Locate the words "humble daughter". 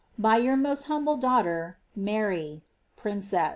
0.87-1.77